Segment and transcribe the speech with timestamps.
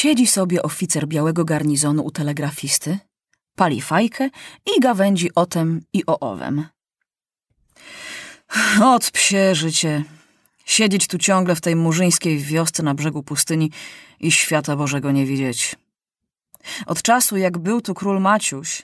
[0.00, 2.98] Siedzi sobie oficer białego garnizonu u telegrafisty,
[3.56, 4.30] pali fajkę
[4.76, 6.66] i gawędzi o tem i o owem.
[8.82, 10.04] Od psie życie.
[10.64, 13.70] Siedzieć tu ciągle w tej murzyńskiej wiosce na brzegu pustyni
[14.20, 15.76] i świata Bożego nie widzieć.
[16.86, 18.82] Od czasu, jak był tu król Maciuś,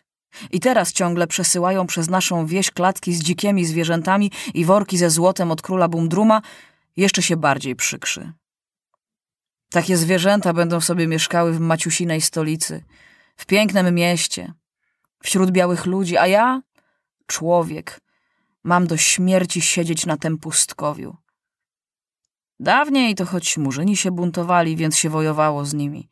[0.51, 5.51] i teraz ciągle przesyłają przez naszą wieś klatki z dzikimi zwierzętami i worki ze złotem
[5.51, 6.43] od króla Bumdruma,
[6.97, 8.33] jeszcze się bardziej przykrzy.
[9.71, 12.85] Takie zwierzęta będą sobie mieszkały w Maciusinej stolicy,
[13.37, 14.53] w pięknym mieście,
[15.23, 16.63] wśród białych ludzi, a ja,
[17.27, 18.01] człowiek,
[18.65, 21.17] mam do śmierci siedzieć na tym pustkowiu.
[22.61, 26.09] Dawniej to choć murzyni się buntowali, więc się wojowało z nimi.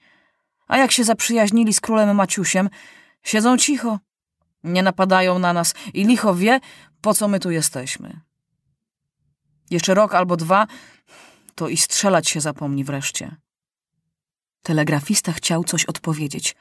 [0.66, 2.71] A jak się zaprzyjaźnili z królem Maciusiem,
[3.23, 3.98] siedzą cicho,
[4.65, 6.60] nie napadają na nas i licho wie,
[7.01, 8.21] po co my tu jesteśmy.
[9.71, 10.66] Jeszcze rok albo dwa,
[11.55, 13.37] to i strzelać się zapomni wreszcie.
[14.64, 16.56] Telegrafista chciał coś odpowiedzieć,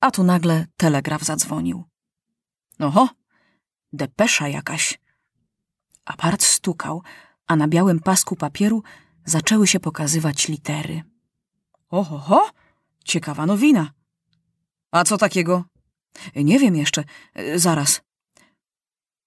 [0.00, 1.84] a tu nagle telegraf zadzwonił.
[2.78, 3.08] Oho,
[3.92, 4.98] depesza jakaś.
[6.04, 7.02] Apart stukał,
[7.46, 8.82] a na białym pasku papieru
[9.24, 11.02] zaczęły się pokazywać litery.
[11.90, 12.50] Oho, ho,
[13.04, 13.92] ciekawa nowina.
[14.90, 15.64] A co takiego?
[16.36, 17.04] Nie wiem jeszcze,
[17.54, 18.00] zaraz.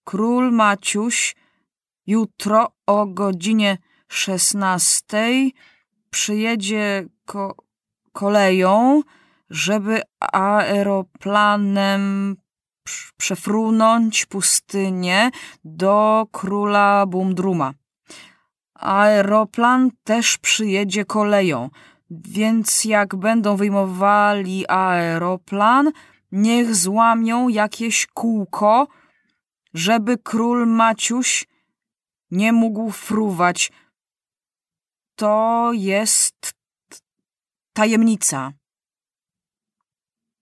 [0.04, 1.36] Król Maciuś
[2.08, 5.54] jutro o godzinie szesnastej
[6.10, 7.64] przyjedzie ko
[8.14, 9.02] koleją,
[9.50, 10.02] żeby
[10.34, 12.36] aeroplanem
[13.18, 15.32] przefrunąć pustynię
[15.64, 17.74] do króla Bumdruma.
[18.76, 21.70] Aeroplan też przyjedzie koleją,
[22.10, 25.92] więc jak będą wyjmowali aeroplan,
[26.32, 28.88] niech złamią jakieś kółko,
[29.74, 31.48] żeby król Maciuś
[32.32, 33.72] nie mógł fruwać.
[35.16, 36.53] To jest
[37.74, 38.54] tajemnica.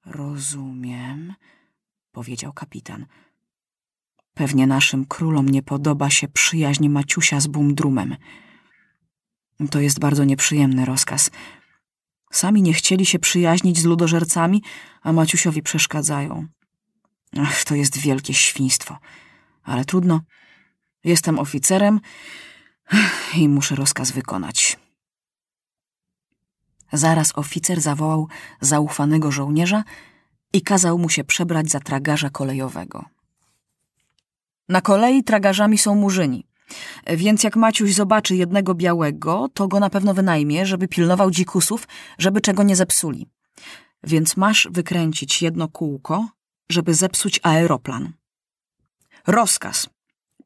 [0.06, 1.34] Rozumiem,
[2.12, 3.06] powiedział kapitan.
[4.34, 8.16] Pewnie naszym królom nie podoba się przyjaźń Maciusia z Bumdrumem.
[9.72, 11.31] To jest bardzo nieprzyjemny rozkaz.
[12.31, 14.63] Sami nie chcieli się przyjaźnić z ludożercami,
[15.02, 16.48] a Maciusiowi przeszkadzają.
[17.38, 18.98] Ach, to jest wielkie świństwo.
[19.63, 20.22] Ale trudno.
[21.03, 22.00] Jestem oficerem
[23.36, 24.81] i muszę rozkaz wykonać.
[26.94, 28.28] Zaraz oficer zawołał
[28.62, 29.84] zaufanego żołnierza
[30.53, 33.06] i kazał mu się przebrać za tragarza kolejowego.
[34.69, 36.47] Na kolei tragarzami są murzyni,
[37.07, 41.88] więc jak Maciuś zobaczy jednego białego, to go na pewno wynajmie, żeby pilnował dzikusów,
[42.18, 43.28] żeby czego nie zepsuli.
[44.03, 46.28] Więc masz wykręcić jedno kółko,
[46.69, 48.13] żeby zepsuć aeroplan.
[49.28, 49.90] Rozkaz,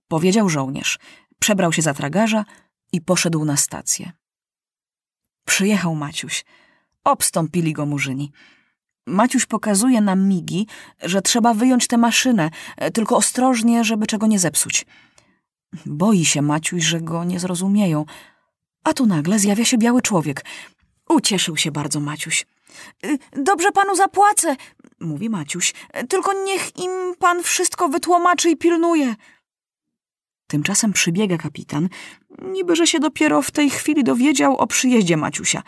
[0.08, 1.00] powiedział żołnierz.
[1.40, 2.46] Przebrał się za tragarza
[2.92, 4.12] i poszedł na stację.
[5.46, 6.46] Przyjechał Maciuś.
[7.04, 8.32] Obstąpili go murzyni.
[9.08, 10.68] Maciuś pokazuje nam migi,
[11.02, 12.50] że trzeba wyjąć tę maszynę,
[12.94, 14.86] tylko ostrożnie, żeby czego nie zepsuć.
[15.86, 18.06] Boi się Maciuś, że go nie zrozumieją.
[18.84, 20.46] A tu nagle zjawia się biały człowiek.
[21.10, 22.46] Ucieszył się bardzo Maciuś.
[23.06, 24.56] Y, dobrze panu zapłacę,
[25.00, 25.74] mówi Maciuś.
[26.10, 29.16] Tylko niech im pan wszystko wytłumaczy i pilnuje.
[30.56, 31.90] Tymczasem przybiega kapitan,
[32.42, 35.64] niby że się dopiero w tej chwili dowiedział o przyjeździe Maciusia.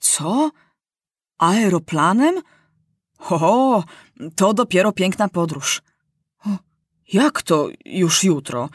[0.00, 0.50] Co?
[1.38, 2.42] Aeroplanem?
[3.18, 3.84] Ho,
[4.36, 5.82] to dopiero piękna podróż.
[6.46, 6.48] O,
[7.12, 8.68] jak to już jutro?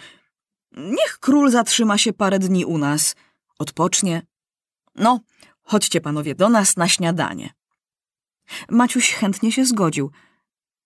[0.71, 3.15] Niech król zatrzyma się parę dni u nas.
[3.59, 4.21] Odpocznie.
[4.95, 5.19] No,
[5.61, 7.53] chodźcie panowie do nas na śniadanie.
[8.69, 10.11] Maciuś chętnie się zgodził,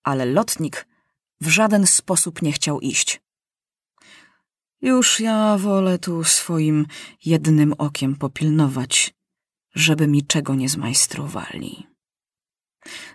[0.04, 0.88] ale lotnik
[1.42, 3.25] w żaden sposób nie chciał iść.
[4.86, 6.86] Już ja wolę tu swoim
[7.26, 9.14] jednym okiem popilnować,
[9.76, 11.88] żeby mi czego nie zmajstrowali.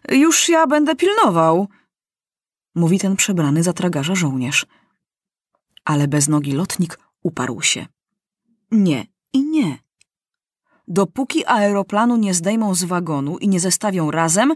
[0.08, 1.68] Już ja będę pilnował,
[2.74, 4.66] mówi ten przebrany za tragarza żołnierz.
[5.84, 7.86] Ale beznogi lotnik uparł się.
[8.70, 9.78] Nie i nie.
[10.88, 14.54] Dopóki aeroplanu nie zdejmą z wagonu i nie zestawią razem,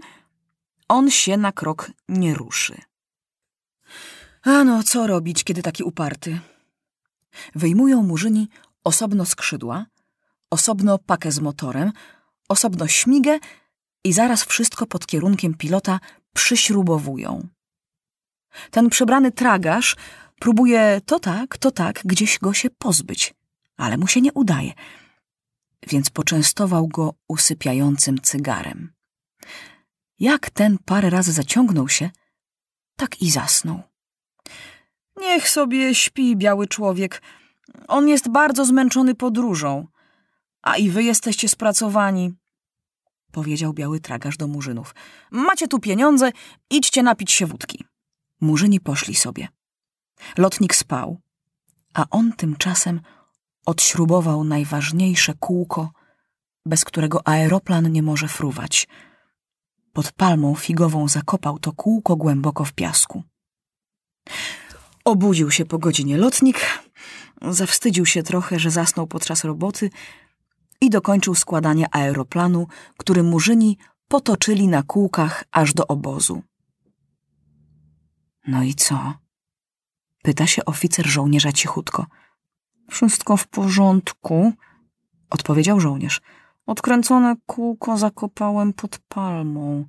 [0.88, 2.80] on się na krok nie ruszy.
[4.42, 6.40] A no, co robić, kiedy taki uparty?
[7.54, 8.48] Wyjmują murzyni
[8.84, 9.86] osobno skrzydła,
[10.50, 11.92] osobno pakę z motorem,
[12.48, 13.38] osobno śmigę
[14.04, 16.00] i zaraz wszystko pod kierunkiem pilota
[16.34, 17.48] przyśrubowują.
[18.70, 19.96] Ten przebrany tragarz
[20.38, 23.34] próbuje to tak, to tak, gdzieś go się pozbyć,
[23.76, 24.72] ale mu się nie udaje,
[25.88, 28.92] więc poczęstował go usypiającym cygarem.
[30.20, 32.10] Jak ten parę razy zaciągnął się,
[32.96, 33.82] tak i zasnął.
[35.16, 37.22] Niech sobie śpi, biały człowiek.
[37.88, 39.86] On jest bardzo zmęczony podróżą,
[40.62, 42.34] a i wy jesteście spracowani.
[43.32, 44.94] powiedział biały tragarz do murzynów.
[45.30, 46.30] Macie tu pieniądze,
[46.70, 47.84] idźcie napić się wódki.
[48.40, 49.48] Murzyni poszli sobie.
[50.38, 51.20] Lotnik spał,
[51.94, 53.00] a on tymczasem
[53.66, 55.90] odśrubował najważniejsze kółko,
[56.66, 58.88] bez którego aeroplan nie może fruwać.
[59.92, 63.22] Pod palmą figową zakopał to kółko głęboko w piasku.
[65.04, 66.60] Obudził się po godzinie lotnik,
[67.42, 69.90] zawstydził się trochę, że zasnął podczas roboty
[70.80, 72.66] i dokończył składanie aeroplanu,
[72.96, 73.78] który murzyni
[74.08, 76.42] potoczyli na kółkach aż do obozu.
[78.46, 79.14] No i co?
[80.22, 82.06] Pyta się oficer żołnierza cichutko.
[82.90, 84.52] Wszystko w porządku,
[85.30, 86.20] odpowiedział żołnierz.
[86.66, 89.86] Odkręcone kółko zakopałem pod palmą.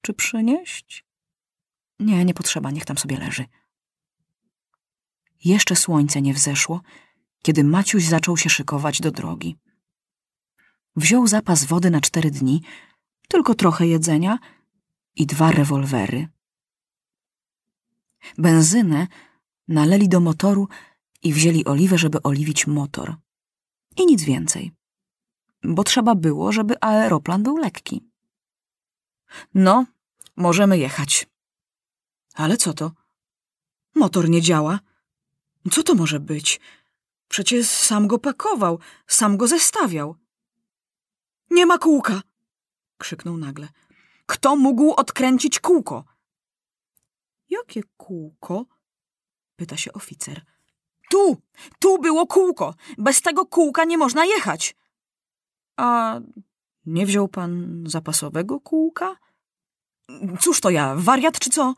[0.00, 1.04] Czy przynieść?
[2.00, 3.44] Nie, nie potrzeba, niech tam sobie leży.
[5.44, 6.80] Jeszcze słońce nie wzeszło,
[7.42, 9.56] kiedy Maciuś zaczął się szykować do drogi.
[10.96, 12.62] Wziął zapas wody na cztery dni,
[13.28, 14.38] tylko trochę jedzenia
[15.16, 16.28] i dwa rewolwery.
[18.38, 19.06] Benzynę
[19.68, 20.68] naleli do motoru
[21.22, 23.16] i wzięli oliwę, żeby oliwić motor.
[23.96, 24.72] I nic więcej.
[25.62, 28.10] Bo trzeba było, żeby aeroplan był lekki.
[29.54, 29.86] No,
[30.36, 31.26] możemy jechać.
[32.34, 32.92] Ale co to?
[33.94, 34.80] Motor nie działa.
[35.70, 36.60] Co to może być?
[37.28, 40.16] Przecież sam go pakował, sam go zestawiał.
[41.50, 42.22] Nie ma kółka!
[42.98, 43.68] krzyknął nagle.
[44.26, 46.04] Kto mógł odkręcić kółko?
[47.48, 48.66] Jakie kółko?
[49.56, 50.42] pyta się oficer.
[51.10, 51.36] Tu!
[51.78, 52.74] Tu było kółko!
[52.98, 54.76] Bez tego kółka nie można jechać!
[55.76, 56.20] A
[56.86, 59.16] nie wziął pan zapasowego kółka?
[60.40, 61.74] Cóż to ja, wariat czy co?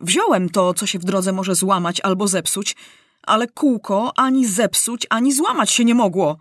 [0.00, 2.76] Wziąłem to, co się w drodze może złamać albo zepsuć,
[3.22, 6.38] ale kółko ani zepsuć, ani złamać się nie mogło.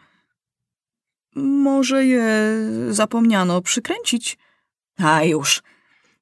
[1.36, 2.26] Może je
[2.90, 4.38] zapomniano przykręcić?
[4.98, 5.64] A już.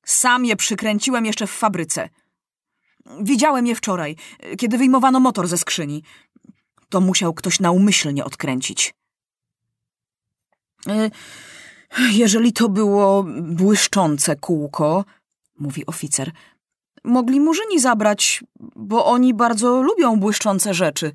[0.04, 2.10] Sam je przykręciłem jeszcze w fabryce.
[3.22, 4.16] Widziałem je wczoraj,
[4.58, 6.04] kiedy wyjmowano motor ze skrzyni.
[6.90, 8.94] To musiał ktoś naumyślnie odkręcić.
[10.88, 11.10] E,
[12.12, 15.06] jeżeli to było błyszczące kółko,
[15.60, 16.32] mówi oficer,
[17.10, 18.44] mogli murzyni zabrać,
[18.76, 21.12] bo oni bardzo lubią błyszczące rzeczy.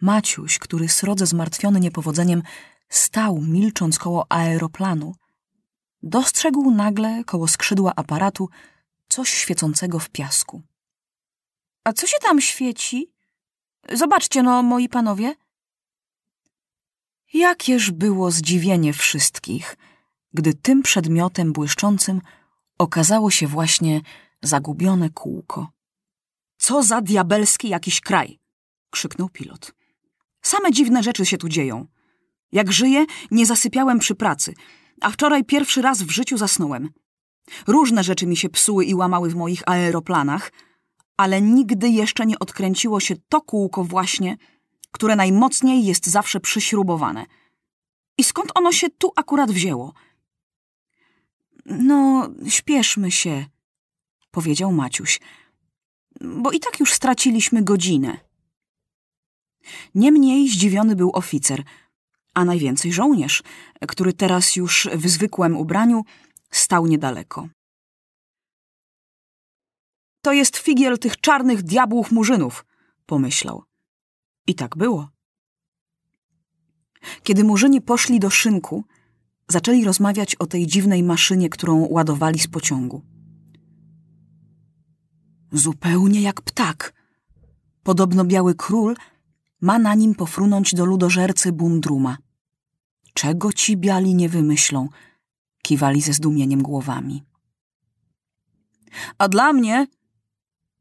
[0.00, 2.42] Maciuś, który srodze zmartwiony niepowodzeniem,
[2.88, 5.14] stał milcząc koło aeroplanu,
[6.02, 8.48] dostrzegł nagle koło skrzydła aparatu
[9.08, 10.62] coś świecącego w piasku.
[11.84, 13.12] A co się tam świeci?
[13.92, 15.34] Zobaczcie no, moi panowie.
[17.32, 19.76] Jakież było zdziwienie wszystkich,
[20.32, 22.20] gdy tym przedmiotem błyszczącym
[22.78, 24.00] okazało się właśnie
[24.44, 25.68] zagubione kółko.
[26.56, 28.38] Co za diabelski jakiś kraj!
[28.90, 29.74] krzyknął pilot.
[30.42, 31.86] Same dziwne rzeczy się tu dzieją.
[32.52, 34.54] Jak żyję, nie zasypiałem przy pracy,
[35.00, 36.90] a wczoraj pierwszy raz w życiu zasnąłem.
[37.66, 40.52] Różne rzeczy mi się psuły i łamały w moich aeroplanach,
[41.16, 44.36] ale nigdy jeszcze nie odkręciło się to kółko właśnie,
[44.90, 47.26] które najmocniej jest zawsze przyśrubowane.
[48.18, 49.92] I skąd ono się tu akurat wzięło?
[51.66, 53.46] No, śpieszmy się,
[54.34, 55.20] powiedział Maciuś,
[56.20, 58.20] bo i tak już straciliśmy godzinę.
[59.94, 61.62] Niemniej zdziwiony był oficer,
[62.34, 63.42] a najwięcej żołnierz,
[63.88, 66.04] który teraz już w zwykłym ubraniu
[66.50, 67.48] stał niedaleko.
[70.22, 72.64] To jest figiel tych czarnych diabłów murzynów,
[73.06, 73.64] pomyślał.
[74.46, 75.08] I tak było.
[77.22, 78.84] Kiedy murzyni poszli do szynku,
[79.48, 83.13] zaczęli rozmawiać o tej dziwnej maszynie, którą ładowali z pociągu.
[85.54, 86.94] Zupełnie jak ptak.
[87.82, 88.96] Podobno biały król
[89.60, 92.16] ma na nim pofrunąć do ludożercy Bumdruma.
[93.12, 94.88] Czego ci biali nie wymyślą?
[95.62, 97.24] Kiwali ze zdumieniem głowami.
[99.18, 99.86] A dla mnie,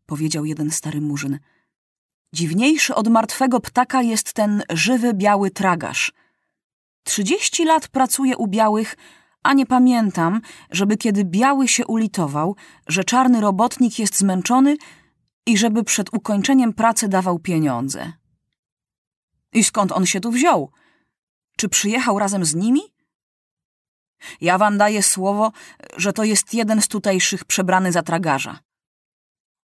[0.06, 1.39] powiedział jeden stary murzyn,
[2.34, 6.12] dziwniejszy od martwego ptaka jest ten żywy biały tragarz.
[7.03, 8.96] Trzydzieści lat pracuję u białych,
[9.43, 12.55] a nie pamiętam, żeby kiedy biały się ulitował,
[12.88, 14.77] że czarny robotnik jest zmęczony
[15.45, 18.13] i żeby przed ukończeniem pracy dawał pieniądze.
[19.53, 20.71] I skąd on się tu wziął?
[21.57, 22.81] Czy przyjechał razem z nimi?
[24.41, 25.51] Ja wam daję słowo,
[25.97, 28.59] że to jest jeden z tutejszych przebrany za tragarza.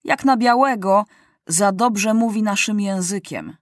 [0.03, 1.05] Jak na białego,
[1.47, 3.57] za dobrze mówi naszym językiem.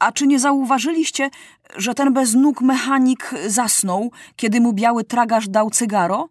[0.00, 1.30] A czy nie zauważyliście,
[1.76, 6.28] że ten bez nóg mechanik zasnął, kiedy mu biały tragarz dał cygaro?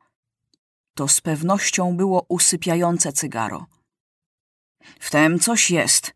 [0.94, 3.66] To z pewnością było usypiające cygaro.
[5.00, 6.14] W tem coś jest,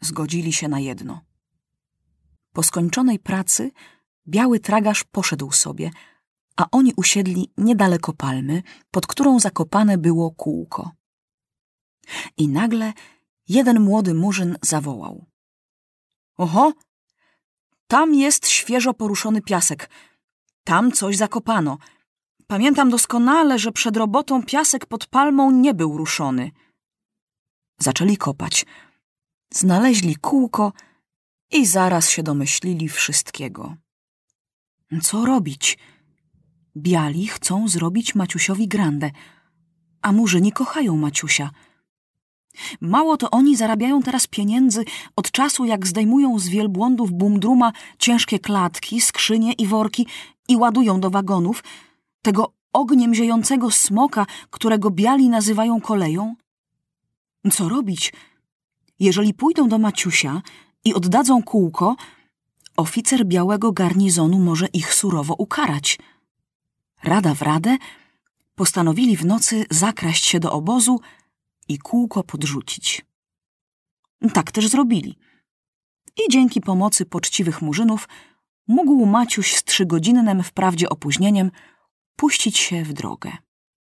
[0.00, 1.20] zgodzili się na jedno.
[2.52, 3.70] Po skończonej pracy
[4.28, 5.90] biały tragarz poszedł sobie,
[6.56, 10.90] a oni usiedli niedaleko palmy, pod którą zakopane było kółko.
[12.36, 12.92] I nagle
[13.48, 15.26] jeden młody murzyn zawołał.
[16.36, 16.72] Oho,
[17.86, 19.90] tam jest świeżo poruszony piasek.
[20.64, 21.78] Tam coś zakopano.
[22.46, 26.50] Pamiętam doskonale, że przed robotą piasek pod palmą nie był ruszony.
[27.80, 28.66] Zaczęli kopać.
[29.52, 30.72] Znaleźli kółko
[31.50, 33.76] i zaraz się domyślili wszystkiego.
[35.02, 35.78] Co robić?
[36.76, 39.10] Biali chcą zrobić Maciusiowi grandę,
[40.02, 41.50] a murzyni kochają Maciusia.
[42.80, 44.84] Mało to oni zarabiają teraz pieniędzy
[45.16, 50.06] od czasu, jak zdejmują z wielbłądów bumdruma ciężkie klatki, skrzynie i worki
[50.48, 51.64] i ładują do wagonów
[52.22, 56.34] tego ogniem ziejącego smoka, którego biali nazywają koleją.
[57.52, 58.12] Co robić?
[59.00, 60.42] Jeżeli pójdą do Maciusia
[60.84, 61.96] i oddadzą kółko,
[62.76, 65.98] oficer białego garnizonu może ich surowo ukarać.
[67.02, 67.76] Rada w radę
[68.54, 71.00] postanowili w nocy zakraść się do obozu
[71.68, 73.06] i kółko podrzucić.
[74.34, 75.18] Tak też zrobili.
[76.16, 78.08] I dzięki pomocy poczciwych murzynów
[78.68, 81.50] mógł Maciuś z trzygodzinnym wprawdzie opóźnieniem
[82.16, 83.32] puścić się w drogę.